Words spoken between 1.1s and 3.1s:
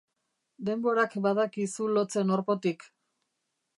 badaki zu lotzen orpotik.